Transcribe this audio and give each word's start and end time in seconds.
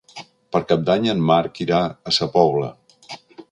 Per 0.55 0.61
Cap 0.71 0.85
d'Any 0.87 1.05
en 1.13 1.21
Marc 1.33 1.63
irà 1.67 1.83
a 2.13 2.17
Sa 2.19 2.31
Pobla. 2.39 2.73